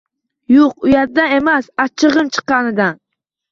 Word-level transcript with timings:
Yo`q, 0.53 0.69
uyatdan 0.87 1.35
emas, 1.35 1.69
achchig`im 1.85 2.35
chiqqanidan 2.39 3.01